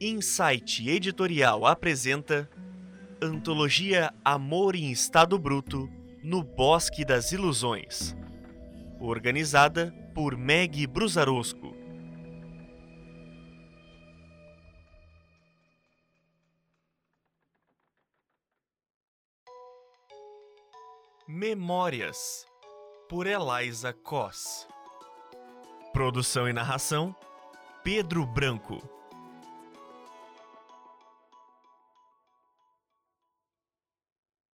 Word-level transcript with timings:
Insight 0.00 0.86
Editorial 0.86 1.64
apresenta 1.64 2.50
Antologia 3.20 4.12
Amor 4.22 4.76
em 4.76 4.90
Estado 4.90 5.38
Bruto 5.38 5.88
no 6.22 6.42
Bosque 6.42 7.02
das 7.02 7.32
Ilusões. 7.32 8.14
Organizada 9.00 9.94
por 10.14 10.36
Meg 10.36 10.86
Brusarosco. 10.86 11.74
Memórias 21.26 22.46
por 23.08 23.26
Eliza 23.26 23.94
Koss. 23.94 24.68
Produção 25.94 26.46
e 26.46 26.52
narração 26.52 27.16
Pedro 27.82 28.26
Branco. 28.26 28.95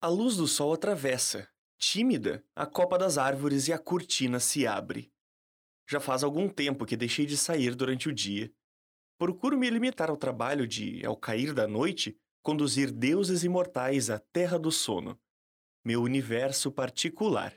A 0.01 0.07
luz 0.07 0.37
do 0.37 0.47
sol 0.47 0.71
atravessa, 0.71 1.49
tímida, 1.77 2.41
a 2.55 2.65
copa 2.65 2.97
das 2.97 3.17
árvores 3.17 3.67
e 3.67 3.73
a 3.73 3.77
cortina 3.77 4.39
se 4.39 4.65
abre. 4.65 5.11
Já 5.85 5.99
faz 5.99 6.23
algum 6.23 6.47
tempo 6.47 6.85
que 6.85 6.95
deixei 6.95 7.25
de 7.25 7.35
sair 7.35 7.75
durante 7.75 8.07
o 8.07 8.13
dia. 8.13 8.49
Procuro 9.17 9.57
me 9.57 9.69
limitar 9.69 10.09
ao 10.09 10.15
trabalho 10.15 10.65
de, 10.65 11.05
ao 11.05 11.17
cair 11.17 11.53
da 11.53 11.67
noite, 11.67 12.17
conduzir 12.41 12.93
deuses 12.93 13.43
imortais 13.43 14.09
à 14.09 14.17
terra 14.17 14.57
do 14.57 14.71
sono, 14.71 15.19
meu 15.83 16.01
universo 16.01 16.71
particular. 16.71 17.53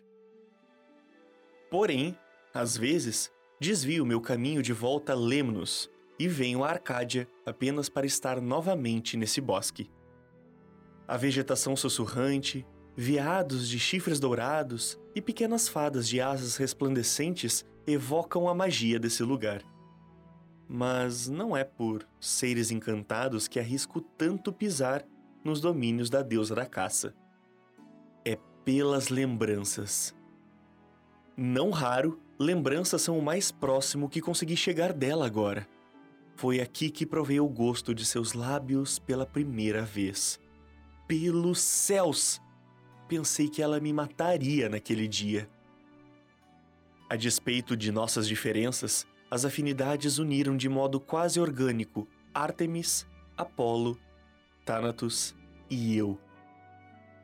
Porém, 1.71 2.19
às 2.53 2.77
vezes, 2.77 3.31
desvio 3.61 4.05
meu 4.05 4.21
caminho 4.21 4.65
de 4.65 4.73
volta 4.73 5.13
a 5.13 5.17
Lemnos 5.17 5.89
e 6.19 6.27
venho 6.27 6.65
a 6.65 6.71
Arcádia 6.71 7.29
apenas 7.47 7.89
para 7.89 8.05
estar 8.05 8.41
novamente 8.41 9.17
nesse 9.17 9.41
bosque. 9.41 9.89
A 11.07 11.17
vegetação 11.17 11.75
sussurrante, 11.77 12.65
veados 12.97 13.69
de 13.69 13.79
chifres 13.79 14.21
dourados 14.21 14.99
e 15.15 15.21
pequenas 15.21 15.69
fadas 15.69 16.09
de 16.09 16.21
asas 16.21 16.57
resplandecentes 16.57 17.65
evocam 17.87 18.49
a 18.49 18.55
magia 18.55 18.99
desse 18.99 19.23
lugar. 19.23 19.63
Mas 20.69 21.29
não 21.29 21.57
é 21.57 21.65
por 21.65 22.07
seres 22.21 22.71
encantados 22.71 23.49
que 23.49 23.59
arrisco 23.59 24.01
tanto 24.01 24.53
pisar 24.53 25.05
nos 25.45 25.61
domínios 25.61 26.09
da 26.09 26.23
deusa 26.23 26.55
da 26.55 26.65
caça. 26.65 27.15
É 28.25 28.39
pelas 28.65 29.09
lembranças. 29.09 30.15
Não 31.37 31.71
raro, 31.71 32.21
lembranças 32.39 33.03
são 33.03 33.19
o 33.19 33.23
mais 33.23 33.51
próximo 33.51 34.09
que 34.09 34.21
consegui 34.21 34.57
chegar 34.57 34.93
dela 34.93 35.27
agora. 35.27 35.67
Foi 36.37 36.61
aqui 36.61 36.91
que 36.91 37.05
provei 37.05 37.41
o 37.41 37.49
gosto 37.49 37.95
de 37.95 38.07
seus 38.07 38.33
lábios 38.33 38.99
pela 38.99 39.27
primeira 39.27 39.83
vez 39.83 40.41
pelos 41.13 41.61
céus! 41.61 42.41
Pensei 43.07 43.47
que 43.47 43.61
ela 43.61 43.79
me 43.79 43.93
mataria 43.93 44.71
naquele 44.71 45.07
dia. 45.07 45.47
A 47.07 47.17
despeito 47.17 47.77
de 47.77 47.93
nossas 47.93 48.27
diferenças, 48.27 49.07
as 49.31 49.45
afinidades 49.45 50.17
uniram 50.17 50.57
de 50.57 50.71
modo 50.71 50.99
quase 50.99 51.39
orgânico 51.39 52.09
Artemis, 52.33 53.07
Apolo, 53.37 53.99
Thanatos 54.65 55.37
e 55.69 55.95
eu. 55.95 56.19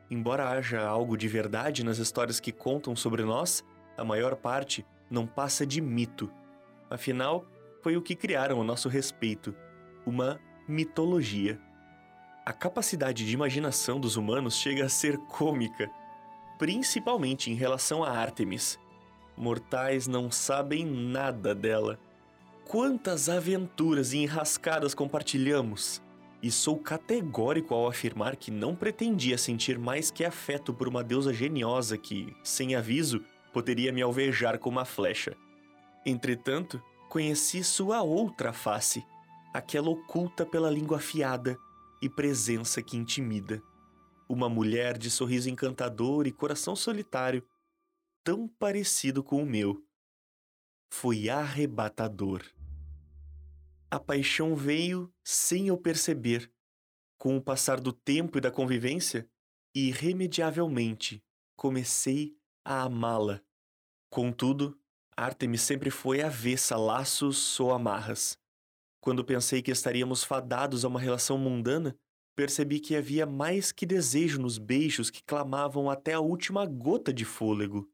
Embora 0.07 0.49
haja 0.49 0.85
algo 0.85 1.17
de 1.17 1.27
verdade 1.27 1.83
nas 1.83 1.97
histórias 1.97 2.39
que 2.39 2.51
contam 2.51 2.95
sobre 2.95 3.23
nós, 3.23 3.65
a 3.97 4.05
maior 4.05 4.35
parte 4.35 4.85
não 5.09 5.25
passa 5.25 5.65
de 5.65 5.81
mito. 5.81 6.31
Afinal, 6.91 7.43
foi 7.81 7.97
o 7.97 8.03
que 8.03 8.15
criaram 8.15 8.61
a 8.61 8.63
nosso 8.63 8.87
respeito 8.87 9.55
uma 10.05 10.39
mitologia 10.67 11.59
a 12.49 12.51
capacidade 12.51 13.27
de 13.27 13.31
imaginação 13.31 13.99
dos 13.99 14.15
humanos 14.15 14.55
chega 14.55 14.83
a 14.83 14.89
ser 14.89 15.19
cômica, 15.19 15.87
principalmente 16.57 17.51
em 17.51 17.53
relação 17.53 18.03
a 18.03 18.09
Artemis. 18.09 18.79
Mortais 19.37 20.07
não 20.07 20.31
sabem 20.31 20.83
nada 20.83 21.53
dela. 21.53 21.99
Quantas 22.65 23.29
aventuras 23.29 24.13
e 24.13 24.17
enrascadas 24.17 24.95
compartilhamos! 24.95 26.01
E 26.41 26.49
sou 26.49 26.75
categórico 26.75 27.75
ao 27.75 27.87
afirmar 27.87 28.35
que 28.35 28.49
não 28.49 28.75
pretendia 28.75 29.37
sentir 29.37 29.77
mais 29.77 30.09
que 30.09 30.25
afeto 30.25 30.73
por 30.73 30.87
uma 30.87 31.03
deusa 31.03 31.31
geniosa 31.31 31.99
que, 31.99 32.35
sem 32.43 32.73
aviso, 32.73 33.23
poderia 33.53 33.93
me 33.93 34.01
alvejar 34.01 34.57
com 34.57 34.71
uma 34.71 34.85
flecha. 34.85 35.37
Entretanto, 36.03 36.81
conheci 37.09 37.63
sua 37.63 38.01
outra 38.01 38.51
face, 38.51 39.05
aquela 39.53 39.91
oculta 39.91 40.47
pela 40.47 40.71
língua 40.71 40.97
afiada, 40.97 41.55
e 42.01 42.09
presença 42.09 42.81
que 42.81 42.97
intimida. 42.97 43.61
Uma 44.27 44.49
mulher 44.49 44.97
de 44.97 45.09
sorriso 45.09 45.49
encantador 45.49 46.27
e 46.27 46.31
coração 46.31 46.75
solitário, 46.75 47.45
tão 48.23 48.47
parecido 48.47 49.23
com 49.23 49.41
o 49.41 49.45
meu. 49.45 49.83
Foi 50.91 51.29
arrebatador. 51.29 52.43
A 53.91 53.99
paixão 53.99 54.55
veio 54.55 55.11
sem 55.23 55.67
eu 55.67 55.77
perceber. 55.77 56.51
Com 57.17 57.35
o 57.35 57.41
passar 57.41 57.79
do 57.79 57.91
tempo 57.91 58.37
e 58.37 58.41
da 58.41 58.51
convivência, 58.51 59.29
irremediavelmente 59.75 61.23
comecei 61.55 62.37
a 62.63 62.83
amá-la. 62.83 63.41
Contudo, 64.09 64.79
Artemis 65.17 65.61
sempre 65.61 65.89
foi 65.89 66.21
avessa 66.21 66.75
a 66.75 66.77
laços 66.77 67.59
ou 67.59 67.73
amarras. 67.73 68.39
Quando 69.01 69.23
pensei 69.23 69.61
que 69.61 69.71
estaríamos 69.71 70.23
fadados 70.23 70.83
a 70.83 70.87
uma 70.87 70.99
relação 70.99 71.37
mundana, 71.37 71.97
percebi 72.35 72.79
que 72.79 72.95
havia 72.95 73.25
mais 73.25 73.71
que 73.71 73.85
desejo 73.85 74.41
nos 74.41 74.57
beijos 74.57 75.09
que 75.09 75.23
clamavam 75.23 75.89
até 75.89 76.13
a 76.13 76.19
última 76.19 76.65
gota 76.65 77.13
de 77.13 77.23
fôlego, 77.23 77.89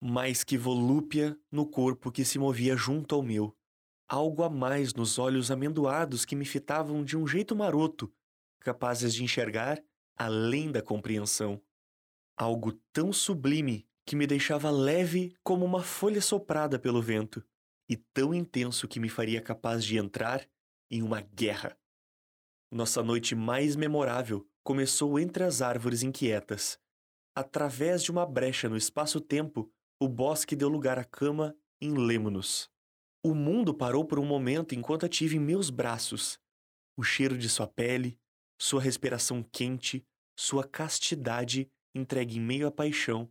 mais 0.00 0.44
que 0.44 0.56
volúpia 0.56 1.38
no 1.50 1.66
corpo 1.66 2.10
que 2.10 2.24
se 2.24 2.38
movia 2.38 2.76
junto 2.76 3.14
ao 3.14 3.22
meu, 3.22 3.54
algo 4.08 4.42
a 4.42 4.50
mais 4.50 4.94
nos 4.94 5.18
olhos 5.18 5.50
amendoados 5.50 6.24
que 6.24 6.36
me 6.36 6.44
fitavam 6.44 7.04
de 7.04 7.16
um 7.16 7.26
jeito 7.26 7.54
maroto, 7.54 8.12
capazes 8.60 9.14
de 9.14 9.24
enxergar 9.24 9.82
além 10.16 10.70
da 10.72 10.80
compreensão. 10.80 11.60
Algo 12.36 12.72
tão 12.92 13.12
sublime 13.12 13.86
que 14.06 14.16
me 14.16 14.26
deixava 14.26 14.70
leve 14.70 15.34
como 15.42 15.64
uma 15.64 15.82
folha 15.82 16.20
soprada 16.20 16.78
pelo 16.78 17.02
vento 17.02 17.44
e 17.88 17.96
tão 17.96 18.34
intenso 18.34 18.88
que 18.88 18.98
me 18.98 19.08
faria 19.08 19.40
capaz 19.40 19.84
de 19.84 19.96
entrar 19.96 20.46
em 20.90 21.02
uma 21.02 21.20
guerra. 21.20 21.76
Nossa 22.70 23.02
noite 23.02 23.34
mais 23.34 23.76
memorável 23.76 24.46
começou 24.64 25.18
entre 25.18 25.44
as 25.44 25.62
árvores 25.62 26.02
inquietas. 26.02 26.78
Através 27.34 28.02
de 28.02 28.10
uma 28.10 28.26
brecha 28.26 28.68
no 28.68 28.76
espaço-tempo, 28.76 29.70
o 30.00 30.08
bosque 30.08 30.56
deu 30.56 30.68
lugar 30.68 30.98
à 30.98 31.04
cama 31.04 31.56
em 31.80 31.94
Lemnos. 31.94 32.68
O 33.24 33.34
mundo 33.34 33.72
parou 33.74 34.04
por 34.04 34.18
um 34.18 34.24
momento 34.24 34.74
enquanto 34.74 35.06
a 35.06 35.08
tive 35.08 35.36
em 35.36 35.40
meus 35.40 35.70
braços. 35.70 36.40
O 36.96 37.02
cheiro 37.02 37.36
de 37.36 37.48
sua 37.48 37.66
pele, 37.66 38.18
sua 38.60 38.80
respiração 38.80 39.42
quente, 39.42 40.04
sua 40.36 40.64
castidade 40.64 41.70
entregue 41.94 42.38
em 42.38 42.40
meio 42.40 42.66
à 42.66 42.70
paixão, 42.70 43.30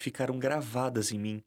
ficaram 0.00 0.38
gravadas 0.38 1.12
em 1.12 1.18
mim 1.18 1.44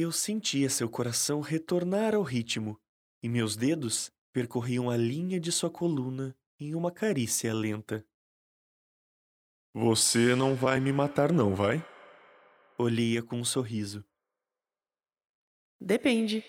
eu 0.00 0.10
sentia 0.10 0.68
seu 0.68 0.88
coração 0.88 1.40
retornar 1.40 2.16
ao 2.16 2.22
ritmo, 2.22 2.76
e 3.22 3.28
meus 3.28 3.54
dedos 3.54 4.10
percorriam 4.32 4.90
a 4.90 4.96
linha 4.96 5.38
de 5.38 5.52
sua 5.52 5.70
coluna 5.70 6.36
em 6.58 6.74
uma 6.74 6.90
carícia 6.90 7.54
lenta. 7.54 8.04
Você 9.72 10.34
não 10.34 10.56
vai 10.56 10.80
me 10.80 10.92
matar, 10.92 11.32
não, 11.32 11.54
vai? 11.54 11.84
Olhei-a 12.76 13.22
com 13.22 13.36
um 13.36 13.44
sorriso. 13.44 14.04
Depende. 15.80 16.44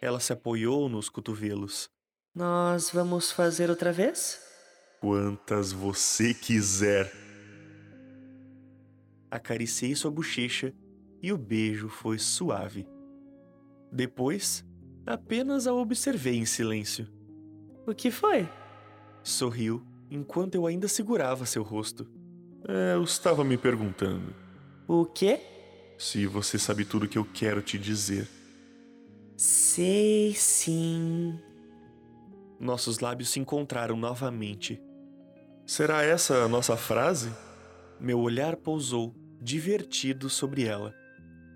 Ela 0.00 0.20
se 0.20 0.32
apoiou 0.32 0.88
nos 0.88 1.08
cotovelos. 1.08 1.90
Nós 2.32 2.90
vamos 2.90 3.32
fazer 3.32 3.70
outra 3.70 3.92
vez? 3.92 4.40
Quantas 5.00 5.72
você 5.72 6.32
quiser. 6.32 7.12
Acariciei 9.30 9.96
sua 9.96 10.12
bochecha 10.12 10.72
e 11.20 11.32
o 11.32 11.38
beijo 11.38 11.88
foi 11.88 12.18
suave. 12.18 12.93
Depois, 13.94 14.66
apenas 15.06 15.68
a 15.68 15.72
observei 15.72 16.34
em 16.34 16.44
silêncio. 16.44 17.06
O 17.86 17.94
que 17.94 18.10
foi? 18.10 18.48
Sorriu 19.22 19.86
enquanto 20.10 20.56
eu 20.56 20.66
ainda 20.66 20.88
segurava 20.88 21.46
seu 21.46 21.62
rosto. 21.62 22.04
É, 22.66 22.94
eu 22.94 23.04
estava 23.04 23.44
me 23.44 23.56
perguntando. 23.56 24.34
O 24.88 25.06
quê? 25.06 25.40
Se 25.96 26.26
você 26.26 26.58
sabe 26.58 26.84
tudo 26.84 27.04
o 27.04 27.08
que 27.08 27.16
eu 27.16 27.24
quero 27.24 27.62
te 27.62 27.78
dizer. 27.78 28.26
Sei 29.36 30.34
sim. 30.34 31.38
Nossos 32.58 32.98
lábios 32.98 33.28
se 33.28 33.38
encontraram 33.38 33.96
novamente. 33.96 34.82
Será 35.64 36.02
essa 36.02 36.42
a 36.42 36.48
nossa 36.48 36.76
frase? 36.76 37.30
Meu 38.00 38.18
olhar 38.18 38.56
pousou, 38.56 39.14
divertido, 39.40 40.28
sobre 40.28 40.64
ela. 40.64 40.92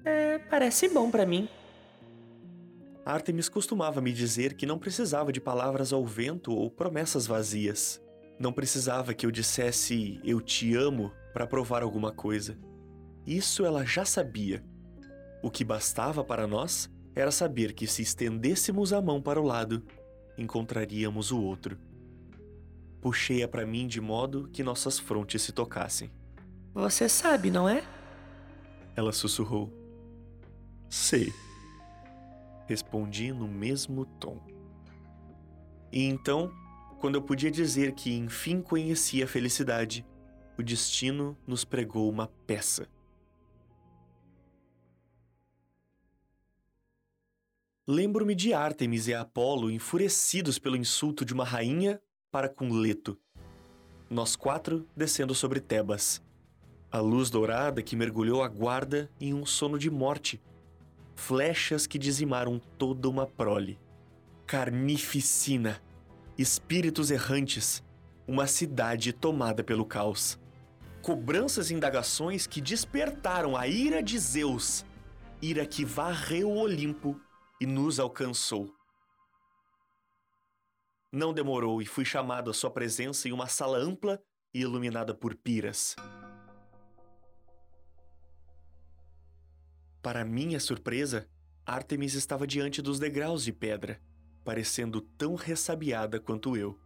É, 0.05 0.38
parece 0.38 0.88
bom 0.88 1.11
para 1.11 1.26
mim. 1.26 1.49
Artemis 3.09 3.49
costumava 3.49 4.03
me 4.03 4.13
dizer 4.13 4.53
que 4.53 4.67
não 4.67 4.79
precisava 4.79 5.33
de 5.33 5.41
palavras 5.41 5.95
ao 5.95 6.05
vento 6.05 6.53
ou 6.53 6.71
promessas 6.71 7.27
vazias. 7.27 8.03
Não 8.39 8.53
precisava 8.53 9.15
que 9.15 9.25
eu 9.25 9.31
dissesse 9.31 10.21
eu 10.23 10.43
te 10.43 10.75
amo 10.75 11.11
para 11.33 11.47
provar 11.47 11.83
alguma 11.83 12.13
coisa. 12.13 12.59
Isso 13.27 13.65
ela 13.65 13.83
já 13.83 14.05
sabia. 14.05 14.63
O 15.43 15.51
que 15.51 15.65
bastava 15.65 16.23
para 16.23 16.47
nós 16.47 16.91
era 17.17 17.31
saber 17.31 17.73
que 17.73 17.87
se 17.87 18.03
estendêssemos 18.03 18.93
a 18.93 19.01
mão 19.01 19.23
para 19.23 19.41
o 19.41 19.45
lado, 19.45 19.83
encontraríamos 20.37 21.33
o 21.33 21.41
outro. 21.41 21.79
Puxei-a 23.01 23.49
para 23.49 23.65
mim 23.65 23.87
de 23.87 24.03
modo 24.03 24.51
que 24.53 24.63
nossas 24.63 24.99
frontes 24.99 25.41
se 25.41 25.53
tocassem. 25.53 26.11
Você 26.75 27.09
sabe, 27.09 27.51
não 27.51 27.67
é? 27.67 27.83
Ela 28.95 29.13
sussurrou. 29.13 29.73
Sei. 30.91 31.33
Respondi 32.69 33.32
no 33.32 33.49
mesmo 33.49 34.05
tom. 34.20 34.38
E 35.91 36.05
então, 36.05 36.53
quando 37.00 37.15
eu 37.15 37.23
podia 37.23 37.50
dizer 37.50 37.93
que 37.93 38.15
enfim 38.15 38.61
conhecia 38.61 39.25
a 39.25 39.29
felicidade, 39.29 40.06
o 40.59 40.62
destino 40.62 41.35
nos 41.47 41.65
pregou 41.65 42.11
uma 42.11 42.26
peça. 42.47 42.87
Lembro-me 47.87 48.35
de 48.35 48.53
Ártemis 48.53 49.09
e 49.09 49.14
Apolo 49.14 49.71
enfurecidos 49.71 50.59
pelo 50.59 50.76
insulto 50.76 51.25
de 51.25 51.32
uma 51.32 51.44
rainha 51.44 51.99
para 52.31 52.50
com 52.50 52.69
Leto. 52.71 53.19
Nós 54.11 54.37
quatro 54.37 54.87
descendo 54.94 55.35
sobre 55.35 55.59
Tebas. 55.59 56.23
A 56.93 57.00
luz 57.00 57.31
dourada 57.31 57.82
que 57.82 57.97
mergulhou 57.97 58.43
a 58.43 58.49
guarda 58.49 59.11
em 59.19 59.32
um 59.32 59.47
sono 59.47 59.79
de 59.79 59.91
morte. 59.91 60.38
Flechas 61.19 61.85
que 61.85 61.99
dizimaram 61.99 62.61
toda 62.79 63.09
uma 63.09 63.26
prole. 63.26 63.79
Carnificina. 64.47 65.82
Espíritos 66.38 67.11
errantes. 67.11 67.85
Uma 68.26 68.47
cidade 68.47 69.12
tomada 69.12 69.65
pelo 69.65 69.85
caos. 69.85 70.38
Cobranças 71.03 71.70
e 71.70 71.75
indagações 71.75 72.47
que 72.47 72.61
despertaram 72.61 73.56
a 73.56 73.67
ira 73.67 74.00
de 74.00 74.17
Zeus. 74.17 74.87
Ira 75.43 75.67
que 75.67 75.85
varreu 75.85 76.50
o 76.50 76.56
Olimpo 76.56 77.21
e 77.61 77.67
nos 77.67 77.99
alcançou. 77.99 78.73
Não 81.12 81.35
demorou 81.35 81.82
e 81.82 81.85
fui 81.85 82.05
chamado 82.05 82.49
à 82.49 82.55
sua 82.55 82.71
presença 82.71 83.29
em 83.29 83.32
uma 83.32 83.49
sala 83.49 83.76
ampla 83.76 84.23
e 84.55 84.61
iluminada 84.61 85.12
por 85.12 85.35
piras. 85.35 85.97
Para 90.03 90.25
minha 90.25 90.61
surpresa, 90.61 91.29
Artemis 91.67 92.15
estava 92.15 92.47
diante 92.47 92.81
dos 92.81 92.99
degraus 92.99 93.45
de 93.45 93.53
pedra, 93.53 94.00
parecendo 94.45 95.00
tão 95.00 95.35
ressabiada 95.35 96.21
quanto 96.21 96.56
eu. 96.56 96.79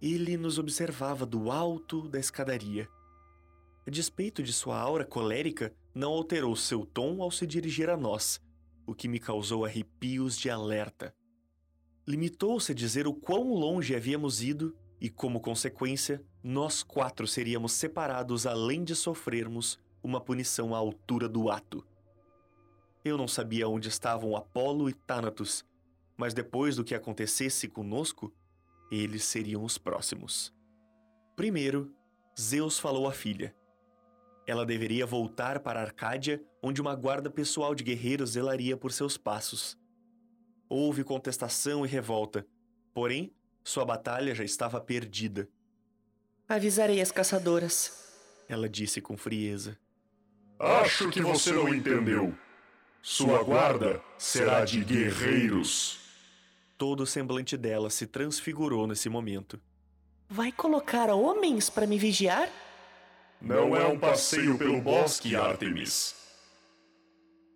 Ele 0.00 0.36
nos 0.36 0.58
observava 0.58 1.26
do 1.26 1.50
alto 1.50 2.08
da 2.08 2.18
escadaria. 2.18 2.88
A 3.86 3.90
despeito 3.90 4.42
de 4.42 4.52
sua 4.52 4.78
aura 4.78 5.04
colérica, 5.04 5.74
não 5.94 6.12
alterou 6.12 6.54
seu 6.54 6.84
tom 6.84 7.22
ao 7.22 7.30
se 7.30 7.46
dirigir 7.46 7.88
a 7.88 7.96
nós, 7.96 8.40
o 8.86 8.94
que 8.94 9.08
me 9.08 9.18
causou 9.18 9.64
arrepios 9.64 10.36
de 10.38 10.48
alerta. 10.48 11.14
Limitou-se 12.06 12.70
a 12.70 12.74
dizer 12.74 13.06
o 13.06 13.14
quão 13.14 13.52
longe 13.52 13.96
havíamos 13.96 14.42
ido 14.42 14.76
e, 15.00 15.10
como 15.10 15.40
consequência, 15.40 16.22
nós 16.42 16.82
quatro 16.82 17.26
seríamos 17.26 17.72
separados 17.72 18.46
além 18.46 18.84
de 18.84 18.94
sofrermos 18.94 19.78
uma 20.02 20.20
punição 20.20 20.74
à 20.74 20.78
altura 20.78 21.28
do 21.28 21.50
ato. 21.50 21.84
Eu 23.06 23.16
não 23.16 23.28
sabia 23.28 23.68
onde 23.68 23.88
estavam 23.88 24.34
Apolo 24.34 24.90
e 24.90 24.92
Thanatos, 24.92 25.64
mas 26.16 26.34
depois 26.34 26.74
do 26.74 26.82
que 26.82 26.92
acontecesse 26.92 27.68
conosco, 27.68 28.34
eles 28.90 29.22
seriam 29.22 29.62
os 29.62 29.78
próximos. 29.78 30.52
Primeiro, 31.36 31.94
Zeus 32.36 32.80
falou 32.80 33.06
à 33.06 33.12
filha. 33.12 33.54
Ela 34.44 34.66
deveria 34.66 35.06
voltar 35.06 35.60
para 35.60 35.80
Arcádia, 35.80 36.44
onde 36.60 36.80
uma 36.80 36.96
guarda 36.96 37.30
pessoal 37.30 37.76
de 37.76 37.84
guerreiros 37.84 38.30
zelaria 38.30 38.76
por 38.76 38.90
seus 38.90 39.16
passos. 39.16 39.78
Houve 40.68 41.04
contestação 41.04 41.86
e 41.86 41.88
revolta, 41.88 42.44
porém, 42.92 43.32
sua 43.62 43.84
batalha 43.84 44.34
já 44.34 44.42
estava 44.42 44.80
perdida. 44.80 45.48
Avisarei 46.48 47.00
as 47.00 47.12
caçadoras. 47.12 48.44
Ela 48.48 48.68
disse 48.68 49.00
com 49.00 49.16
frieza. 49.16 49.78
Acho 50.58 51.08
que 51.08 51.22
você 51.22 51.52
não 51.52 51.72
entendeu. 51.72 52.36
Sua 53.08 53.40
guarda 53.44 54.02
será 54.18 54.64
de 54.64 54.82
guerreiros. 54.82 56.00
Todo 56.76 57.04
o 57.04 57.06
semblante 57.06 57.56
dela 57.56 57.88
se 57.88 58.04
transfigurou 58.04 58.84
nesse 58.84 59.08
momento. 59.08 59.60
Vai 60.28 60.50
colocar 60.50 61.08
homens 61.10 61.70
para 61.70 61.86
me 61.86 61.98
vigiar? 61.98 62.50
Não 63.40 63.76
é 63.76 63.86
um 63.86 63.96
passeio 63.96 64.58
pelo 64.58 64.82
bosque, 64.82 65.36
Artemis. 65.36 66.16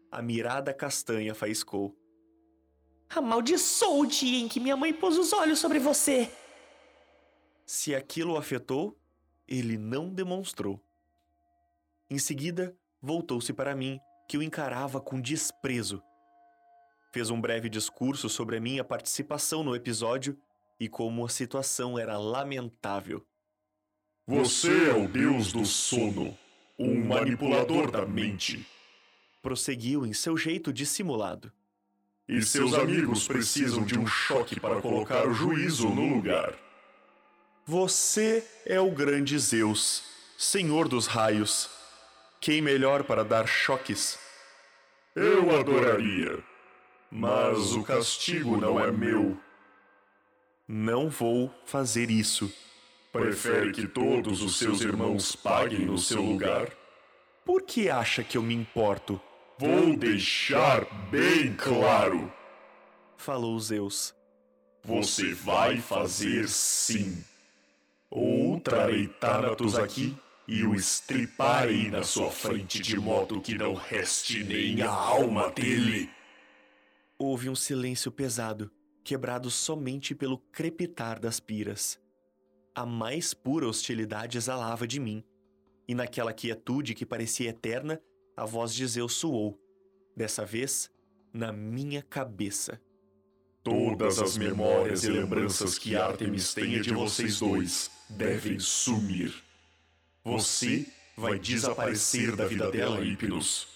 A 0.08 0.23
mirada 0.23 0.73
castanha 0.73 1.35
faiscou. 1.35 1.99
Amaldiçoou 3.08 4.02
o 4.02 4.06
dia 4.06 4.38
em 4.38 4.47
que 4.47 4.61
minha 4.61 4.76
mãe 4.76 4.94
pôs 4.94 5.19
os 5.19 5.32
olhos 5.32 5.58
sobre 5.58 5.81
você. 5.81 6.31
Se 7.67 7.93
aquilo 7.93 8.35
o 8.35 8.38
afetou, 8.38 8.97
ele 9.49 9.76
não 9.76 10.14
demonstrou. 10.14 10.81
Em 12.08 12.20
seguida, 12.20 12.73
voltou-se 13.02 13.52
para 13.52 13.75
mim, 13.75 14.00
que 14.31 14.38
o 14.38 14.43
encarava 14.44 15.00
com 15.00 15.21
desprezo. 15.21 16.00
Fez 17.12 17.31
um 17.31 17.41
breve 17.41 17.69
discurso 17.69 18.29
sobre 18.29 18.59
a 18.59 18.61
minha 18.61 18.85
participação 18.85 19.65
no 19.65 19.75
episódio 19.75 20.38
e 20.79 20.88
como 20.88 21.27
a 21.27 21.29
situação 21.29 21.99
era 21.99 22.17
lamentável. 22.17 23.27
Você 24.25 24.88
é 24.88 24.94
o 24.94 25.09
deus 25.09 25.53
do 25.53 25.67
sono, 25.67 26.38
um 26.79 27.05
manipulador 27.05 27.91
da 27.91 28.06
mente. 28.06 28.65
Prosseguiu 29.43 30.06
em 30.06 30.12
seu 30.12 30.37
jeito 30.37 30.73
dissimulado. 30.73 31.53
E 32.29 32.41
seus 32.41 32.75
amigos 32.75 33.26
precisam 33.26 33.85
de 33.85 33.99
um 33.99 34.06
choque 34.06 34.61
para 34.61 34.81
colocar 34.81 35.26
o 35.26 35.35
juízo 35.35 35.88
no 35.88 36.06
lugar. 36.06 36.56
Você 37.67 38.47
é 38.65 38.79
o 38.79 38.93
grande 38.93 39.37
Zeus, 39.41 40.05
senhor 40.38 40.87
dos 40.87 41.09
raios. 41.09 41.69
Quem 42.41 42.62
melhor 42.62 43.03
para 43.03 43.23
dar 43.23 43.47
choques? 43.47 44.19
Eu 45.17 45.59
adoraria, 45.59 46.39
mas 47.11 47.73
o 47.73 47.83
castigo 47.83 48.57
não 48.57 48.79
é 48.79 48.93
meu. 48.93 49.37
Não 50.69 51.11
vou 51.11 51.53
fazer 51.65 52.12
isso. 52.12 52.52
Prefere 53.12 53.73
que 53.73 53.88
todos 53.88 54.40
os 54.40 54.57
seus 54.57 54.81
irmãos 54.81 55.35
paguem 55.35 55.81
no 55.81 55.99
seu 55.99 56.23
lugar? 56.23 56.69
Por 57.45 57.62
que 57.62 57.90
acha 57.90 58.23
que 58.23 58.38
eu 58.38 58.43
me 58.43 58.55
importo? 58.55 59.21
Vou 59.59 59.97
deixar 59.97 60.85
bem 61.11 61.55
claro. 61.55 62.33
Falou 63.17 63.59
Zeus. 63.59 64.14
Você 64.85 65.35
vai 65.35 65.79
fazer 65.79 66.49
sim. 66.49 67.25
Ou 68.09 68.61
trarei 68.61 69.09
Thanatos 69.09 69.76
aqui 69.76 70.17
e 70.50 70.64
o 70.64 70.75
estriparei 70.75 71.90
na 71.90 72.02
sua 72.02 72.30
frente 72.30 72.80
de 72.80 72.99
modo 72.99 73.40
que 73.40 73.54
não 73.54 73.73
reste 73.73 74.45
nem 74.45 74.83
a 74.83 74.90
alma 74.90 75.50
dele. 75.50 76.11
Houve 77.19 77.49
um 77.49 77.54
silêncio 77.54 78.12
pesado, 78.12 78.71
quebrado 79.02 79.50
somente 79.50 80.14
pelo 80.14 80.37
crepitar 80.37 81.19
das 81.19 81.40
piras 81.40 81.99
a 82.75 82.87
mais 82.87 83.35
pura 83.35 83.66
hostilidade 83.66 84.38
exalava 84.38 84.87
de 84.87 85.00
mim. 85.00 85.25
E 85.87 85.95
naquela 85.95 86.33
quietude 86.33 86.95
que 86.95 87.04
parecia 87.04 87.50
eterna, 87.50 88.00
a 88.37 88.47
voz 88.47 88.73
de 88.75 88.87
Zeus 88.87 89.14
soou, 89.14 89.61
dessa 90.16 90.45
vez 90.45 90.90
na 91.33 91.52
minha 91.52 92.02
cabeça. 92.02 92.80
Todas 93.62 94.19
as 94.19 94.38
memórias 94.38 95.04
e 95.04 95.11
lembranças 95.11 95.78
que 95.78 95.95
Artemis 95.95 96.54
tenha 96.54 96.80
de 96.80 96.95
vocês 96.95 97.40
dois 97.40 97.90
devem 98.09 98.59
sumir. 98.59 99.35
Você 100.25 100.87
vai 101.17 101.39
desaparecer 101.39 102.37
da 102.37 102.47
vida 102.47 102.71
dela, 102.71 103.03
Hipnos. 103.03 103.69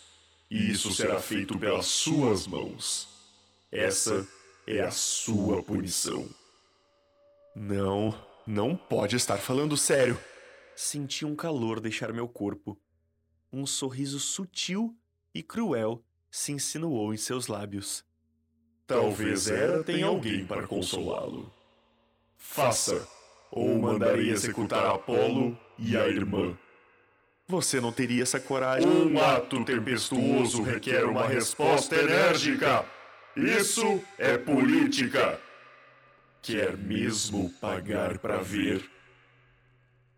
E 0.50 0.70
isso 0.70 0.92
será 0.92 1.20
feito 1.20 1.58
pelas 1.58 1.86
suas 1.86 2.46
mãos. 2.46 3.08
Essa 3.72 4.26
é 4.66 4.80
a 4.80 4.90
sua 4.90 5.62
punição. 5.62 6.28
Não, 7.56 8.14
não 8.46 8.76
pode 8.76 9.16
estar 9.16 9.38
falando 9.38 9.76
sério. 9.76 10.18
Senti 10.76 11.24
um 11.24 11.34
calor 11.34 11.80
deixar 11.80 12.12
meu 12.12 12.28
corpo. 12.28 12.78
Um 13.52 13.66
sorriso 13.66 14.20
sutil 14.20 14.94
e 15.34 15.42
cruel 15.42 16.04
se 16.30 16.52
insinuou 16.52 17.14
em 17.14 17.16
seus 17.16 17.46
lábios. 17.46 18.04
Talvez 18.86 19.48
Hera 19.48 19.82
tenha 19.82 20.06
alguém 20.06 20.44
para 20.44 20.66
consolá-lo. 20.66 21.50
Faça, 22.36 23.08
ou 23.50 23.78
mandarei 23.78 24.30
executar 24.30 24.84
Apolo 24.86 25.58
e 25.78 25.96
a 25.96 26.08
irmã. 26.08 26.56
Você 27.46 27.80
não 27.80 27.92
teria 27.92 28.22
essa 28.22 28.40
coragem. 28.40 28.88
Um 28.88 29.20
ato 29.20 29.64
tempestuoso 29.64 30.62
requer 30.62 31.04
uma 31.04 31.26
resposta 31.26 31.96
enérgica. 31.96 32.84
Isso 33.36 34.02
é 34.18 34.38
política! 34.38 35.40
Quer 36.40 36.76
mesmo 36.76 37.50
pagar 37.60 38.18
para 38.18 38.38
ver? 38.38 38.88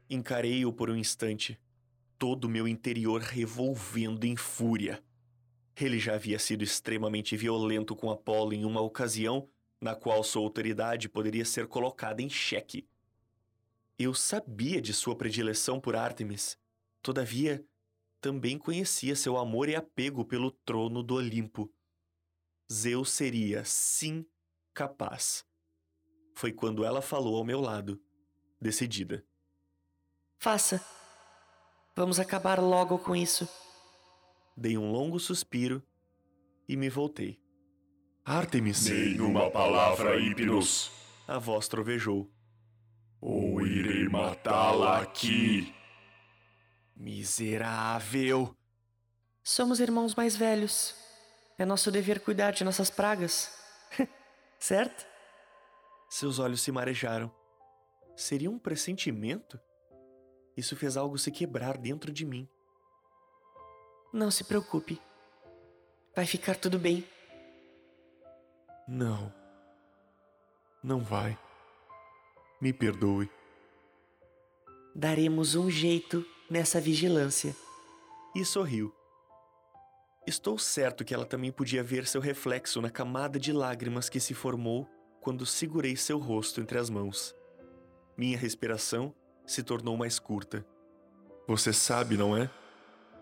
Encarei-o 0.09 0.73
por 0.73 0.91
um 0.91 0.97
instante, 0.97 1.59
todo 2.19 2.45
o 2.45 2.49
meu 2.49 2.67
interior 2.69 3.21
revolvendo 3.21 4.27
em 4.27 4.37
fúria. 4.37 5.03
Ele 5.81 5.99
já 5.99 6.15
havia 6.15 6.39
sido 6.39 6.63
extremamente 6.63 7.37
violento 7.37 7.95
com 7.95 8.11
Apolo 8.11 8.53
em 8.53 8.65
uma 8.65 8.81
ocasião 8.81 9.49
na 9.81 9.95
qual 9.95 10.23
sua 10.25 10.43
autoridade 10.43 11.09
poderia 11.09 11.45
ser 11.45 11.67
colocada 11.67 12.23
em 12.23 12.29
xeque. 12.29 12.87
Eu 13.99 14.13
sabia 14.13 14.81
de 14.81 14.93
sua 14.93 15.17
predileção 15.17 15.81
por 15.81 15.97
Ártemis, 15.97 16.59
todavia, 17.03 17.65
também 18.21 18.59
conhecia 18.59 19.17
seu 19.17 19.39
amor 19.39 19.69
e 19.69 19.75
apego 19.75 20.25
pelo 20.25 20.51
trono 20.51 21.03
do 21.03 21.15
Olimpo. 21.15 21.73
Zeus 22.71 23.11
seria, 23.11 23.65
sim, 23.65 24.27
capaz. 24.75 25.47
Foi 26.35 26.53
quando 26.53 26.85
ela 26.85 27.01
falou 27.01 27.37
ao 27.37 27.45
meu 27.45 27.61
lado, 27.61 27.99
decidida. 28.61 29.25
Faça. 30.39 30.85
Vamos 31.95 32.21
acabar 32.21 32.61
logo 32.61 32.99
com 32.99 33.17
isso. 33.17 33.49
Dei 34.55 34.77
um 34.77 34.93
longo 34.93 35.19
suspiro 35.19 35.83
e 36.69 36.77
me 36.77 36.91
voltei. 36.91 37.41
Artemis! 38.25 38.87
Nenhuma 38.87 39.51
palavra, 39.51 40.21
Hipnos! 40.21 40.91
A 41.27 41.39
voz 41.39 41.69
trovejou. 41.69 42.31
Ou 43.29 43.61
irei 43.67 44.09
matá-la 44.09 45.01
aqui! 45.03 45.75
Miserável! 46.95 48.57
Somos 49.43 49.81
irmãos 49.81 50.15
mais 50.15 50.37
velhos. 50.37 50.95
É 51.59 51.65
nosso 51.65 51.91
dever 51.91 52.21
cuidar 52.21 52.53
de 52.53 52.63
nossas 52.63 52.89
pragas. 52.89 53.51
certo? 54.61 55.05
Seus 56.09 56.39
olhos 56.39 56.61
se 56.61 56.71
marejaram. 56.71 57.29
Seria 58.15 58.49
um 58.49 58.61
pressentimento? 58.61 59.59
Isso 60.57 60.77
fez 60.77 60.97
algo 60.97 61.19
se 61.19 61.33
quebrar 61.33 61.77
dentro 61.77 62.13
de 62.13 62.25
mim. 62.25 62.49
Não 64.13 64.31
se 64.31 64.45
preocupe. 64.45 65.03
Vai 66.15 66.27
ficar 66.27 66.55
tudo 66.55 66.79
bem. 66.79 67.05
Não. 68.87 69.35
Não 70.81 71.01
vai. 71.01 71.37
Me 72.61 72.73
perdoe. 72.73 73.29
Daremos 74.95 75.55
um 75.55 75.71
jeito 75.71 76.25
nessa 76.49 76.81
vigilância. 76.81 77.55
E 78.35 78.45
sorriu. 78.45 78.93
Estou 80.27 80.59
certo 80.59 81.05
que 81.05 81.15
ela 81.15 81.25
também 81.25 81.53
podia 81.53 81.83
ver 81.83 82.07
seu 82.07 82.21
reflexo 82.21 82.81
na 82.81 82.91
camada 82.91 83.39
de 83.39 83.53
lágrimas 83.53 84.09
que 84.09 84.19
se 84.19 84.35
formou 84.35 84.89
quando 85.21 85.47
segurei 85.47 85.97
seu 85.97 86.19
rosto 86.19 86.61
entre 86.61 86.79
as 86.79 86.91
mãos. 86.91 87.35
Minha 88.17 88.39
respiração 88.39 89.15
se 89.47 89.63
tornou 89.63 89.97
mais 89.97 90.19
curta. 90.19 90.67
Você 91.47 91.73
sabe, 91.73 92.17
não 92.17 92.37
é? 92.37 92.51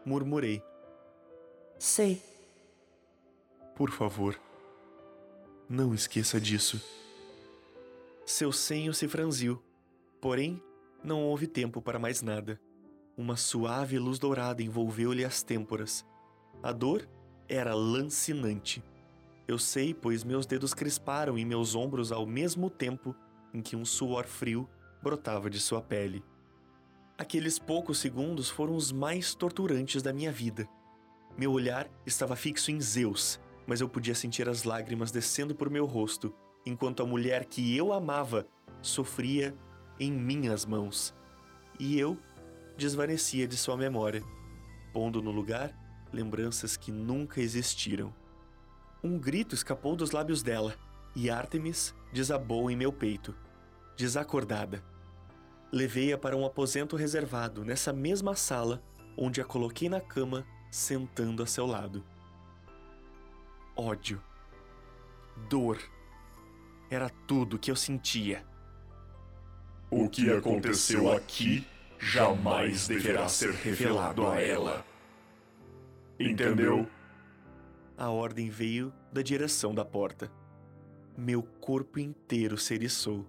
Murmurei. 0.04 0.62
Sei. 1.78 2.22
Por 3.74 3.90
favor, 3.90 4.40
não 5.68 5.92
esqueça 5.92 6.40
disso. 6.40 6.80
Seu 8.26 8.50
senho 8.52 8.94
se 8.94 9.06
franziu, 9.06 9.62
porém 10.18 10.62
não 11.02 11.22
houve 11.22 11.46
tempo 11.46 11.82
para 11.82 11.98
mais 11.98 12.22
nada. 12.22 12.58
Uma 13.16 13.36
suave 13.36 13.98
luz 13.98 14.18
dourada 14.18 14.62
envolveu-lhe 14.62 15.24
as 15.24 15.42
têmporas. 15.42 16.04
A 16.62 16.72
dor 16.72 17.06
era 17.46 17.74
lancinante. 17.74 18.82
Eu 19.46 19.58
sei, 19.58 19.92
pois 19.92 20.24
meus 20.24 20.46
dedos 20.46 20.72
crisparam 20.72 21.36
em 21.36 21.44
meus 21.44 21.74
ombros 21.74 22.10
ao 22.10 22.24
mesmo 22.24 22.70
tempo 22.70 23.14
em 23.52 23.60
que 23.60 23.76
um 23.76 23.84
suor 23.84 24.24
frio 24.24 24.66
brotava 25.02 25.50
de 25.50 25.60
sua 25.60 25.82
pele. 25.82 26.24
Aqueles 27.18 27.58
poucos 27.58 27.98
segundos 27.98 28.48
foram 28.48 28.74
os 28.74 28.90
mais 28.90 29.34
torturantes 29.34 30.02
da 30.02 30.14
minha 30.14 30.32
vida. 30.32 30.66
Meu 31.36 31.52
olhar 31.52 31.88
estava 32.06 32.34
fixo 32.34 32.70
em 32.70 32.80
Zeus, 32.80 33.38
mas 33.66 33.82
eu 33.82 33.88
podia 33.88 34.14
sentir 34.14 34.48
as 34.48 34.64
lágrimas 34.64 35.12
descendo 35.12 35.54
por 35.54 35.68
meu 35.68 35.84
rosto, 35.84 36.34
enquanto 36.64 37.02
a 37.02 37.06
mulher 37.06 37.44
que 37.44 37.76
eu 37.76 37.92
amava 37.92 38.46
sofria 38.80 39.54
em 39.98 40.12
minhas 40.12 40.64
mãos. 40.64 41.14
E 41.78 41.98
eu 41.98 42.18
desvanecia 42.76 43.46
de 43.46 43.56
sua 43.56 43.76
memória, 43.76 44.22
pondo 44.92 45.22
no 45.22 45.30
lugar 45.30 45.74
lembranças 46.12 46.76
que 46.76 46.92
nunca 46.92 47.40
existiram. 47.40 48.14
Um 49.02 49.18
grito 49.18 49.54
escapou 49.54 49.96
dos 49.96 50.12
lábios 50.12 50.42
dela 50.42 50.74
e 51.14 51.28
Ártemis 51.28 51.94
desabou 52.12 52.70
em 52.70 52.76
meu 52.76 52.92
peito, 52.92 53.34
desacordada. 53.96 54.82
Levei-a 55.72 56.16
para 56.16 56.36
um 56.36 56.46
aposento 56.46 56.96
reservado 56.96 57.64
nessa 57.64 57.92
mesma 57.92 58.34
sala 58.36 58.82
onde 59.16 59.40
a 59.40 59.44
coloquei 59.44 59.88
na 59.88 60.00
cama, 60.00 60.46
sentando 60.70 61.42
a 61.42 61.46
seu 61.46 61.66
lado. 61.66 62.04
Ódio, 63.76 64.22
dor, 65.48 65.78
era 66.94 67.10
tudo 67.10 67.58
que 67.58 67.70
eu 67.70 67.76
sentia. 67.76 68.44
O 69.90 70.08
que 70.08 70.30
aconteceu 70.30 71.12
aqui 71.12 71.66
jamais 71.98 72.88
deverá 72.88 73.28
ser 73.28 73.52
revelado 73.52 74.26
a 74.26 74.40
ela. 74.40 74.84
Entendeu? 76.18 76.88
A 77.96 78.10
ordem 78.10 78.48
veio 78.48 78.92
da 79.12 79.22
direção 79.22 79.74
da 79.74 79.84
porta. 79.84 80.30
Meu 81.16 81.42
corpo 81.42 81.98
inteiro 81.98 82.58
se 82.58 82.74
eriçou. 82.74 83.26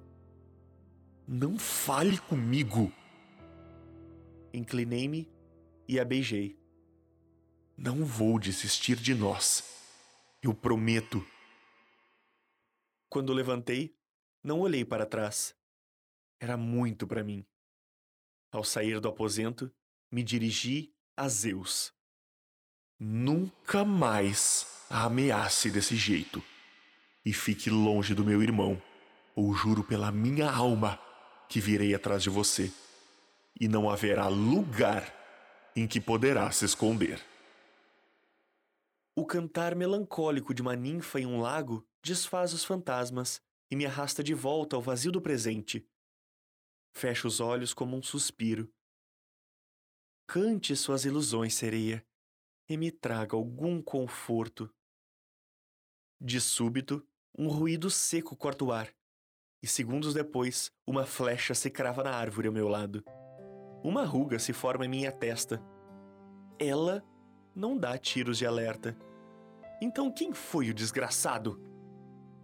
Não 1.27 1.57
fale 1.57 2.17
comigo! 2.17 2.91
Inclinei-me 4.53 5.29
e 5.87 5.99
a 5.99 6.05
beijei. 6.05 6.57
Não 7.77 8.05
vou 8.05 8.39
desistir 8.39 8.95
de 8.95 9.13
nós. 9.13 9.63
Eu 10.41 10.53
prometo. 10.53 11.25
Quando 13.15 13.31
levantei, 13.31 13.95
não 14.43 14.59
olhei 14.59 14.83
para 14.83 15.05
trás. 15.05 15.55
Era 16.37 16.57
muito 16.57 17.07
para 17.07 17.23
mim. 17.23 17.45
Ao 18.51 18.61
sair 18.61 18.99
do 18.99 19.07
aposento, 19.07 19.71
me 20.11 20.21
dirigi 20.21 20.93
a 21.15 21.29
Zeus. 21.29 21.93
Nunca 22.99 23.85
mais 23.85 24.67
a 24.89 25.05
ameace 25.05 25.71
desse 25.71 25.95
jeito. 25.95 26.43
E 27.23 27.31
fique 27.31 27.69
longe 27.69 28.13
do 28.13 28.25
meu 28.25 28.43
irmão, 28.43 28.81
ou 29.33 29.53
juro 29.53 29.81
pela 29.81 30.11
minha 30.11 30.51
alma 30.51 30.99
que 31.47 31.61
virei 31.61 31.95
atrás 31.95 32.21
de 32.21 32.29
você. 32.29 32.69
E 33.57 33.65
não 33.65 33.89
haverá 33.89 34.27
lugar 34.27 35.71
em 35.73 35.87
que 35.87 36.01
poderá 36.01 36.51
se 36.51 36.65
esconder. 36.65 37.23
O 39.17 39.25
cantar 39.25 39.73
melancólico 39.75 40.53
de 40.53 40.61
uma 40.61 40.75
ninfa 40.75 41.21
em 41.21 41.25
um 41.25 41.39
lago 41.39 41.87
desfaz 42.03 42.51
os 42.51 42.65
fantasmas 42.65 43.41
e 43.71 43.75
me 43.75 43.85
arrasta 43.85 44.21
de 44.21 44.33
volta 44.33 44.75
ao 44.75 44.81
vazio 44.81 45.09
do 45.09 45.21
presente. 45.21 45.87
Fecho 46.93 47.25
os 47.25 47.39
olhos 47.39 47.73
como 47.73 47.95
um 47.95 48.03
suspiro. 48.03 48.69
Cante 50.27 50.75
suas 50.75 51.05
ilusões, 51.05 51.53
sereia, 51.53 52.05
e 52.67 52.75
me 52.75 52.91
traga 52.91 53.37
algum 53.37 53.81
conforto. 53.81 54.69
De 56.19 56.41
súbito, 56.41 57.07
um 57.37 57.47
ruído 57.47 57.89
seco 57.89 58.35
corta 58.35 58.65
o 58.65 58.71
ar, 58.71 58.93
e 59.63 59.67
segundos 59.67 60.13
depois, 60.13 60.73
uma 60.85 61.05
flecha 61.05 61.55
se 61.55 61.69
crava 61.69 62.03
na 62.03 62.11
árvore 62.11 62.47
ao 62.47 62.53
meu 62.53 62.67
lado. 62.67 63.03
Uma 63.81 64.03
ruga 64.03 64.39
se 64.39 64.51
forma 64.51 64.85
em 64.85 64.89
minha 64.89 65.11
testa. 65.11 65.61
Ela 66.59 67.03
não 67.55 67.77
dá 67.77 67.97
tiros 67.97 68.37
de 68.37 68.45
alerta. 68.45 68.97
Então 69.81 70.11
quem 70.11 70.33
foi 70.33 70.69
o 70.69 70.73
desgraçado? 70.73 71.59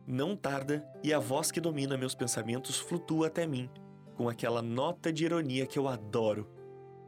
Não 0.07 0.35
tarda 0.35 0.87
e 1.03 1.13
a 1.13 1.19
voz 1.19 1.51
que 1.51 1.59
domina 1.61 1.97
meus 1.97 2.15
pensamentos 2.15 2.79
flutua 2.79 3.27
até 3.27 3.45
mim, 3.45 3.69
com 4.15 4.29
aquela 4.29 4.61
nota 4.61 5.11
de 5.11 5.25
ironia 5.25 5.65
que 5.65 5.77
eu 5.77 5.87
adoro, 5.87 6.49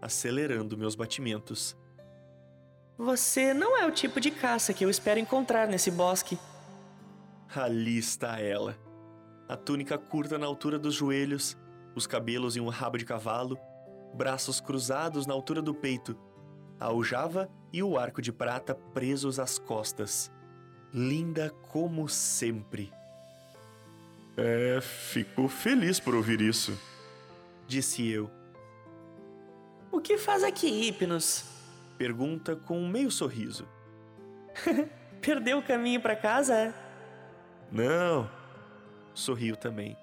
acelerando 0.02 0.78
meus 0.78 0.96
batimentos. 0.96 1.78
Você 2.98 3.54
não 3.54 3.78
é 3.78 3.86
o 3.86 3.92
tipo 3.92 4.20
de 4.20 4.30
caça 4.30 4.74
que 4.74 4.86
eu 4.86 4.90
espero 4.90 5.20
encontrar 5.20 5.68
nesse 5.68 5.90
bosque. 5.90 6.38
Ali 7.56 7.98
está 7.98 8.40
ela. 8.40 8.78
A 9.48 9.58
túnica 9.58 9.98
curta 9.98 10.38
na 10.38 10.46
altura 10.46 10.78
dos 10.78 10.94
joelhos, 10.94 11.58
os 11.96 12.08
cabelos 12.08 12.56
em 12.56 12.60
um 12.60 12.70
rabo 12.70 12.98
de 12.98 13.06
cavalo, 13.06 13.58
braços 14.14 14.62
cruzados 14.62 15.26
na 15.26 15.34
altura 15.34 15.62
do 15.62 15.74
peito, 15.74 16.18
a 16.80 16.86
aljava 16.86 17.50
e 17.74 17.82
o 17.82 17.98
arco 17.98 18.22
de 18.22 18.32
prata 18.32 18.76
presos 18.76 19.40
às 19.40 19.58
costas. 19.58 20.32
Linda 20.94 21.50
como 21.72 22.08
sempre. 22.08 22.94
É, 24.38 24.80
fico 24.82 25.48
feliz 25.48 26.00
por 26.00 26.14
ouvir 26.14 26.40
isso, 26.40 26.80
disse 27.68 28.08
eu. 28.08 28.30
O 29.92 30.00
que 30.00 30.18
faz 30.18 30.44
aqui, 30.44 30.68
Hipnos? 30.68 31.46
Pergunta 31.98 32.56
com 32.56 32.80
um 32.80 32.88
meio 32.88 33.10
sorriso. 33.10 33.68
Perdeu 35.22 35.60
o 35.60 35.64
caminho 35.64 36.02
para 36.02 36.16
casa, 36.16 36.56
é? 36.56 36.74
Não, 37.72 38.30
sorriu 39.14 39.56
também. 39.56 39.98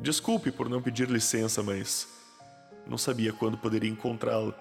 Desculpe 0.00 0.50
por 0.50 0.68
não 0.68 0.82
pedir 0.82 1.08
licença, 1.08 1.62
mas 1.62 2.08
não 2.86 2.98
sabia 2.98 3.32
quando 3.32 3.58
poderia 3.58 3.90
encontrá-lo. 3.90 4.54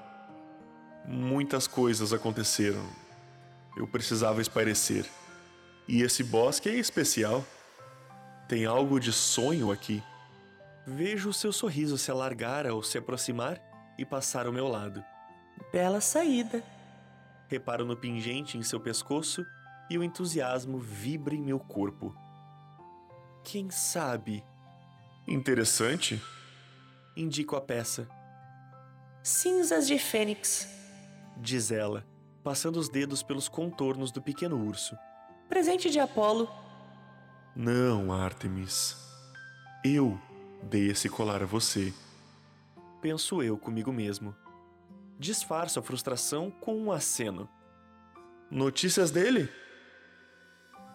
Muitas 1.08 1.68
coisas 1.68 2.12
aconteceram. 2.12 2.86
Eu 3.78 3.88
precisava 3.88 4.42
espairecer. 4.42 5.10
E 5.88 6.02
esse 6.02 6.22
bosque 6.22 6.68
é 6.68 6.76
especial. 6.76 7.46
Tem 8.50 8.66
algo 8.66 9.00
de 9.00 9.14
sonho 9.14 9.72
aqui. 9.72 10.04
Vejo 10.86 11.30
o 11.30 11.34
seu 11.34 11.54
sorriso 11.54 11.98
se 11.98 12.12
alargar 12.12 12.68
ao 12.68 12.84
se 12.84 12.98
aproximar 12.98 13.62
e 13.98 14.06
passar 14.06 14.46
ao 14.46 14.52
meu 14.52 14.68
lado. 14.68 15.04
Bela 15.72 16.02
saída. 16.02 16.62
Reparo 17.48 17.86
no 17.86 17.96
pingente 17.96 18.58
em 18.58 18.64
seu 18.64 18.80
pescoço 18.80 19.46
e 19.90 19.98
o 19.98 20.04
entusiasmo 20.04 20.78
vibra 20.78 21.34
em 21.34 21.42
meu 21.42 21.60
corpo. 21.60 22.14
Quem 23.46 23.70
sabe? 23.72 24.44
Interessante. 25.26 26.22
Indico 27.16 27.56
a 27.56 27.62
peça. 27.62 28.10
Cinzas 29.24 29.88
de 29.88 29.98
fênix, 29.98 30.68
diz 31.40 31.72
ela, 31.72 32.06
passando 32.44 32.78
os 32.78 32.90
dedos 32.90 33.24
pelos 33.24 33.48
contornos 33.48 34.12
do 34.12 34.22
pequeno 34.22 34.58
urso. 34.66 34.98
Presente 35.48 35.90
de 35.90 36.00
Apolo. 36.00 36.50
Não, 37.56 38.12
Artemis. 38.12 38.96
Eu 39.84 40.20
dei 40.64 40.90
esse 40.90 41.10
colar 41.10 41.42
a 41.42 41.46
você. 41.46 41.94
Penso 43.02 43.42
eu 43.42 43.58
comigo 43.58 43.92
mesmo. 43.92 44.36
Disfarço 45.20 45.80
a 45.80 45.84
frustração 45.84 46.52
com 46.52 46.78
um 46.78 46.92
aceno. 46.92 47.50
Notícias 48.52 49.12
dele? 49.12 49.50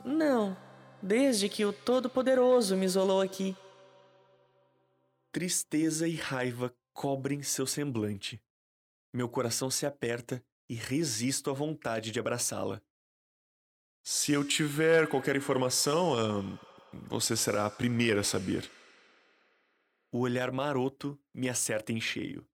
Não, 0.05 0.57
desde 1.01 1.49
que 1.49 1.65
o 1.65 1.73
Todo-Poderoso 1.73 2.77
me 2.77 2.87
isolou 2.87 3.21
aqui. 3.21 3.57
Tristeza 5.31 6.07
e 6.07 6.17
raiva 6.17 6.75
cobrem 6.93 7.43
seu 7.43 7.67
semblante. 7.67 8.41
Meu 9.13 9.29
coração 9.29 9.71
se 9.71 9.85
aperta 9.85 10.43
e 10.69 10.75
resisto 10.75 11.51
à 11.51 11.53
vontade 11.53 12.11
de 12.11 12.19
abraçá-la. 12.19 12.81
Se 14.03 14.33
eu 14.33 14.43
tiver 14.43 15.07
qualquer 15.07 15.37
informação, 15.37 16.59
você 17.09 17.37
será 17.37 17.67
a 17.67 17.71
primeira 17.71 18.21
a 18.21 18.25
saber. 18.25 18.71
O 20.11 20.21
olhar 20.21 20.51
maroto 20.51 21.21
me 21.33 21.49
acerta 21.49 21.93
em 21.93 22.01
cheio. 22.01 22.47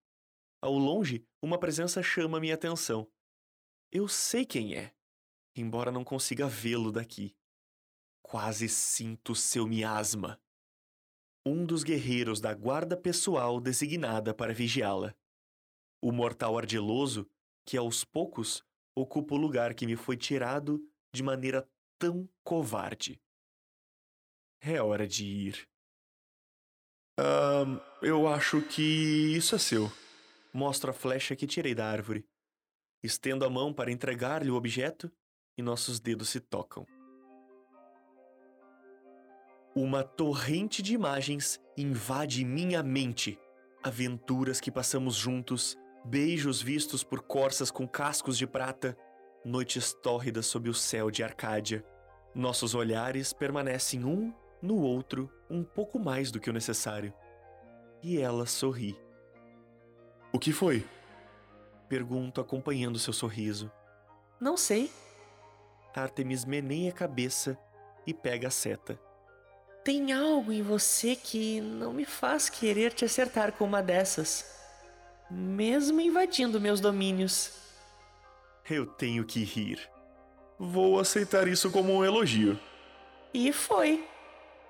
Ao 0.61 0.73
longe, 0.73 1.25
uma 1.41 1.57
presença 1.57 2.03
chama 2.03 2.39
minha 2.39 2.55
atenção. 2.55 3.09
Eu 3.89 4.07
sei 4.07 4.45
quem 4.45 4.75
é, 4.75 4.93
embora 5.55 5.91
não 5.91 6.03
consiga 6.03 6.47
vê-lo 6.47 6.91
daqui. 6.91 7.35
Quase 8.21 8.67
sinto 8.67 9.33
seu 9.33 9.65
miasma. 9.65 10.39
Um 11.45 11.65
dos 11.65 11.83
guerreiros 11.83 12.41
da 12.41 12.53
guarda 12.53 12.97
pessoal 12.97 13.61
designada 13.61 14.33
para 14.33 14.53
vigiá-la. 14.53 15.15
O 16.01 16.11
mortal 16.11 16.57
ardiloso 16.57 17.29
que, 17.65 17.77
aos 17.77 18.03
poucos, 18.03 18.63
ocupa 18.95 19.35
o 19.35 19.37
lugar 19.37 19.73
que 19.73 19.85
me 19.85 19.95
foi 19.95 20.17
tirado 20.17 20.79
de 21.13 21.23
maneira 21.23 21.67
tão 21.97 22.27
covarde. 22.43 23.19
É 24.61 24.81
hora 24.81 25.07
de 25.07 25.25
ir. 25.25 25.67
Uh, 27.19 27.79
eu 28.01 28.27
acho 28.27 28.61
que 28.61 29.35
isso 29.35 29.55
é 29.55 29.59
seu. 29.59 29.91
Mostro 30.53 30.91
a 30.91 30.93
flecha 30.93 31.35
que 31.35 31.45
tirei 31.45 31.75
da 31.75 31.85
árvore. 31.85 32.25
Estendo 33.03 33.45
a 33.45 33.49
mão 33.49 33.73
para 33.73 33.91
entregar-lhe 33.91 34.49
o 34.49 34.55
objeto 34.55 35.11
e 35.57 35.61
nossos 35.61 35.99
dedos 35.99 36.29
se 36.29 36.39
tocam. 36.39 36.85
Uma 39.75 40.03
torrente 40.03 40.81
de 40.81 40.93
imagens 40.93 41.61
invade 41.77 42.43
minha 42.43 42.81
mente. 42.81 43.39
Aventuras 43.83 44.59
que 44.59 44.71
passamos 44.71 45.15
juntos, 45.15 45.77
beijos 46.03 46.61
vistos 46.61 47.03
por 47.03 47.21
corças 47.21 47.69
com 47.69 47.87
cascos 47.87 48.37
de 48.37 48.47
prata, 48.47 48.97
noites 49.43 49.93
tórridas 49.93 50.45
sob 50.45 50.69
o 50.69 50.73
céu 50.73 51.11
de 51.11 51.23
Arcádia. 51.23 51.85
Nossos 52.33 52.75
olhares 52.75 53.33
permanecem 53.33 54.03
um 54.05 54.33
no 54.61 54.77
outro 54.77 55.31
um 55.49 55.63
pouco 55.63 55.99
mais 55.99 56.31
do 56.31 56.39
que 56.39 56.49
o 56.49 56.53
necessário. 56.53 57.13
E 58.01 58.19
ela 58.19 58.45
sorri. 58.45 58.97
O 60.31 60.39
que 60.39 60.53
foi? 60.53 60.85
Pergunto, 61.87 62.39
acompanhando 62.39 62.99
seu 62.99 63.13
sorriso. 63.13 63.71
Não 64.39 64.55
sei. 64.55 64.91
Artemis 65.95 66.45
meneia 66.45 66.91
a 66.91 66.93
cabeça 66.93 67.57
e 68.05 68.13
pega 68.13 68.47
a 68.47 68.51
seta. 68.51 68.99
Tem 69.83 70.13
algo 70.13 70.51
em 70.51 70.61
você 70.61 71.15
que 71.15 71.59
não 71.59 71.93
me 71.93 72.05
faz 72.05 72.47
querer 72.47 72.93
te 72.93 73.05
acertar 73.05 73.53
com 73.53 73.65
uma 73.65 73.81
dessas, 73.81 74.58
mesmo 75.29 76.01
invadindo 76.01 76.59
meus 76.59 76.79
domínios. 76.79 77.51
Eu 78.69 78.85
tenho 78.85 79.25
que 79.25 79.43
rir. 79.43 79.79
Vou 80.57 80.99
aceitar 80.99 81.47
isso 81.47 81.71
como 81.71 81.93
um 81.93 82.03
elogio. 82.03 82.59
E 83.33 83.53
foi. 83.53 84.05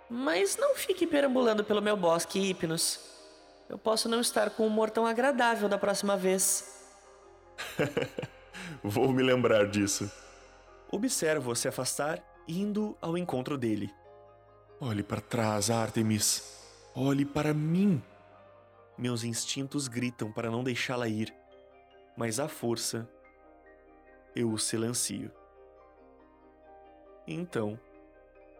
Mas 0.09 0.57
não 0.57 0.75
fique 0.75 1.05
perambulando 1.05 1.63
pelo 1.63 1.81
meu 1.81 1.95
bosque, 1.95 2.39
Hipnos. 2.39 2.99
Eu 3.69 3.77
posso 3.77 4.09
não 4.09 4.21
estar 4.21 4.49
com 4.49 4.63
um 4.63 4.67
humor 4.67 4.89
tão 4.89 5.05
agradável 5.05 5.69
da 5.69 5.77
próxima 5.77 6.17
vez. 6.17 6.87
Vou 8.83 9.11
me 9.11 9.21
lembrar 9.21 9.67
disso. 9.67 10.11
Observo-a 10.91 11.55
se 11.55 11.67
afastar, 11.67 12.23
indo 12.47 12.97
ao 12.99 13.17
encontro 13.17 13.57
dele. 13.57 13.93
Olhe 14.81 15.03
para 15.03 15.21
trás, 15.21 15.69
Artemis. 15.69 16.57
Olhe 16.95 17.25
para 17.25 17.53
mim. 17.53 18.01
Meus 18.99 19.23
instintos 19.23 19.87
gritam 19.87 20.29
para 20.29 20.51
não 20.51 20.61
deixá-la 20.61 21.07
ir, 21.07 21.33
mas 22.17 22.37
à 22.37 22.49
força 22.49 23.09
eu 24.35 24.51
o 24.51 24.59
silencio. 24.59 25.31
Então, 27.25 27.79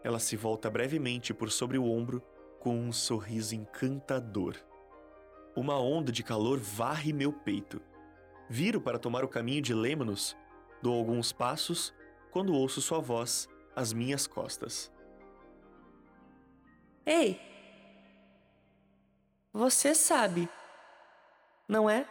ela 0.02 0.18
se 0.18 0.36
volta 0.38 0.70
brevemente 0.70 1.34
por 1.34 1.50
sobre 1.50 1.76
o 1.76 1.84
ombro 1.84 2.22
com 2.58 2.74
um 2.74 2.90
sorriso 2.90 3.54
encantador. 3.54 4.56
Uma 5.54 5.78
onda 5.78 6.10
de 6.10 6.22
calor 6.22 6.58
varre 6.58 7.12
meu 7.12 7.34
peito. 7.34 7.78
Viro 8.48 8.80
para 8.80 8.98
tomar 8.98 9.22
o 9.22 9.28
caminho 9.28 9.60
de 9.60 9.74
Lemnos, 9.74 10.34
dou 10.80 10.96
alguns 10.96 11.34
passos 11.34 11.92
quando 12.30 12.54
ouço 12.54 12.80
sua 12.80 12.98
voz 12.98 13.46
às 13.76 13.92
minhas 13.92 14.26
costas. 14.26 14.90
Ei! 17.04 17.49
Você 19.52 19.96
sabe, 19.96 20.48
não 21.66 21.90
é? 21.90 22.06